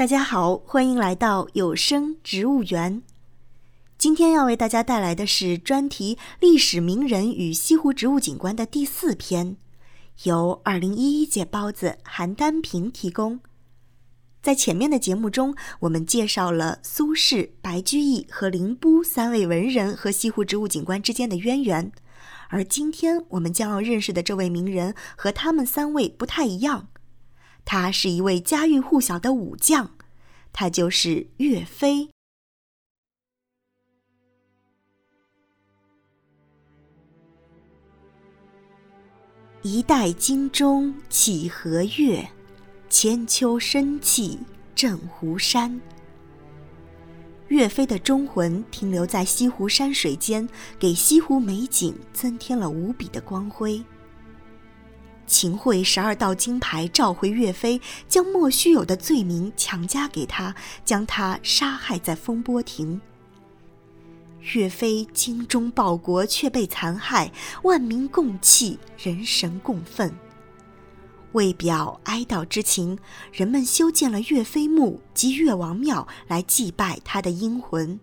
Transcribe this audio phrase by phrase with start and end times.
[0.00, 3.02] 大家好，欢迎来到有声植物园。
[3.98, 9.58] 今天要为大家带来的是专题“历史名人与西湖植物景观”的第四篇，
[10.22, 13.40] 由二零一一届包子韩丹平提供。
[14.40, 21.92] 在前面的节目中，我们介绍了苏轼、白居易和林逋三位文人和西湖植物景观之间的渊源，
[22.48, 26.88] 而今天我们将要认识的这位名人和他们三位不太一样。
[27.72, 29.88] 他是一位家喻户晓的武将，
[30.52, 32.10] 他就是岳飞。
[39.62, 42.28] 一代荆中起和月，
[42.88, 44.40] 千秋生气
[44.74, 45.80] 震湖山。
[47.46, 53.80] 岳飞的忠魂停留在西湖山水间，给西湖美景增添了无比的光辉。
[55.30, 60.52] 秦桧十二道金牌召回岳飞，将莫须有的罪名强加给他，
[60.84, 63.00] 将他杀害在风波亭。
[64.54, 67.30] 岳飞精忠报国却被残害，
[67.62, 70.12] 万民共泣，人神共愤。
[71.32, 72.98] 为表哀悼之情，
[73.32, 78.00] 人们修建了岳飞墓及岳王庙来祭拜他的英魂。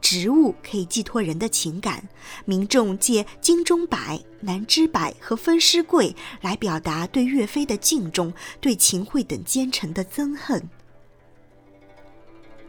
[0.00, 2.08] 植物可以寄托人的情感，
[2.44, 3.98] 民众借金钟柏、
[4.40, 10.68] 南枝柏和分尸桂来表达对岳飞的敬重，对秦桧等奸臣的憎恨。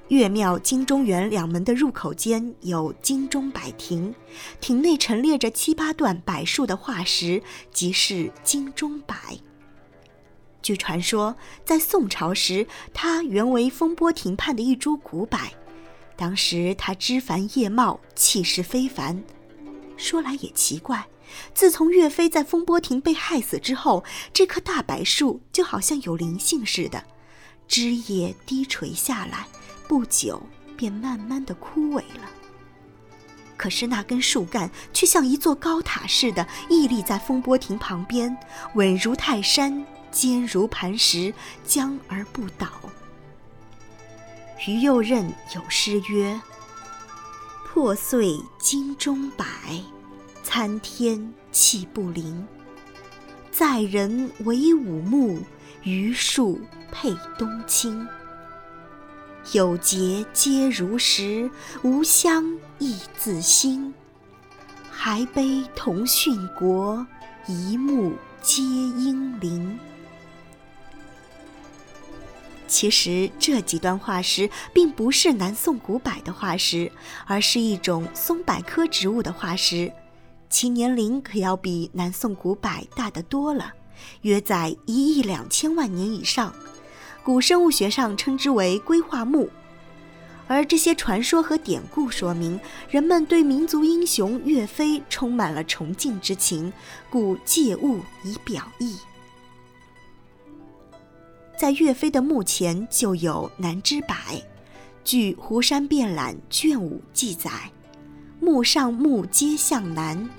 [0.08, 4.16] 岳庙金钟园两门的入口间有金钟柏亭，
[4.62, 9.16] 亭内陈列着七八段柏树的化石，即是金钟柏。
[10.62, 15.38] 据传说，在宋朝时，它原为风波亭畔的一株古柏。
[16.18, 19.24] 当时他枝繁叶茂，气势非凡。
[19.96, 21.08] 说来也奇怪，
[21.54, 27.04] 自从岳飞在风波亭被害死之后，这棵大柏树就好像有灵性似的，
[27.68, 29.48] 枝叶低垂下来，
[29.88, 30.42] 不久
[30.76, 32.32] 便慢慢的枯萎了。
[33.56, 38.36] 可是那根树干却像一座高塔似的屹立在风波亭旁边，
[38.76, 41.34] 稳如泰山，坚如磐石，
[41.66, 42.68] 僵而不倒。
[44.66, 46.40] 于右任有诗曰
[47.68, 49.46] ：“破碎金钟柏，
[50.44, 52.48] 参天气不灵。
[53.52, 55.40] 在人为五木，
[55.84, 56.60] 余树
[56.92, 58.08] 配冬青。
[59.54, 61.50] 有节皆如石，
[61.84, 63.94] 无香亦自新。
[64.90, 67.06] 还悲同殉国，
[67.48, 69.78] 一木皆英灵。”
[72.68, 76.92] 其实这几段化石并不是南宋古柏的化石，
[77.26, 79.92] 而是一种松柏科植物的化石，
[80.50, 83.74] 其年龄可要比南宋古柏大得多了，
[84.22, 86.54] 约在一亿两千万年以上。
[87.24, 89.50] 古生物学上称之为硅化木。
[90.50, 92.58] 而这些传说和典故说明，
[92.90, 96.72] 人们对民族英雄岳飞充满了崇敬之情，
[97.10, 98.96] 故借物以表意。
[101.58, 104.16] 在岳飞的墓前就有南枝柏，
[105.04, 107.50] 据《湖山遍览》卷五记载，
[108.40, 110.24] 墓上墓皆向南。《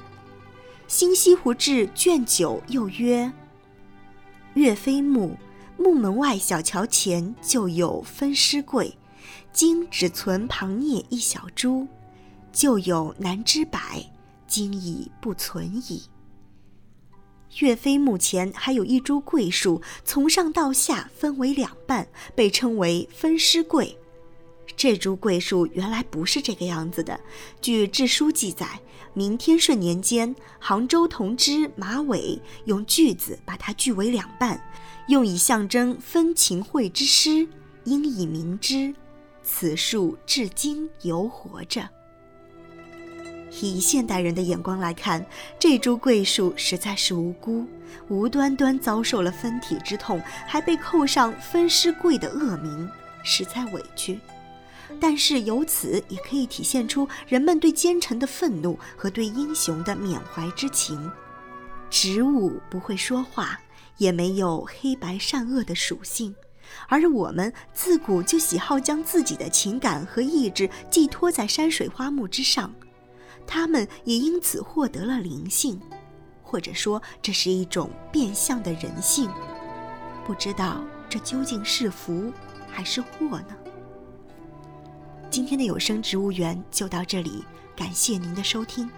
[0.86, 3.32] 新西湖志》卷九又曰，
[4.54, 5.36] 岳飞墓
[5.76, 8.96] 墓门外小桥前就有分尸柜，
[9.52, 11.88] 今只存旁孽一小株，
[12.52, 13.80] 旧有南枝柏，
[14.46, 16.04] 今已不存矣。
[17.58, 23.96] 岳飞墓前还有一株桂树，从上到下分为两半，被称为分尸桂。
[24.76, 27.18] 这株桂树原来不是这个样子的。
[27.60, 28.80] 据志书记载，
[29.12, 34.62] 明天顺年间，杭州同知马伟用锯子把它锯为两半，
[35.08, 37.48] 用以象征分秦桧之师，
[37.84, 38.94] 因以明之。
[39.42, 41.88] 此树至今犹活着。
[43.66, 45.24] 以现代人的眼光来看，
[45.58, 47.66] 这株桂树实在是无辜，
[48.08, 52.88] 无端端遭受了分体之痛，还被扣上“分尸桂”的恶名，
[53.22, 54.18] 实在委屈。
[55.00, 61.10] 但是由此也可以体现出人们对奸臣的愤怒和对英雄的缅怀之情。
[61.90, 63.60] 植物不会说话，
[63.98, 66.34] 也没有黑白善恶的属性，
[66.88, 72.74] 而我们自古就喜好将自己的情感和意志寄托在山水花木之上。
[73.48, 75.80] 他们也因此获得了灵性，
[76.42, 79.28] 或者说这是一种变相的人性。
[80.26, 82.30] 不知道这究竟是福
[82.70, 83.56] 还是祸呢？
[85.30, 87.42] 今天的有声植物园就到这里，
[87.74, 88.88] 感谢您的收听。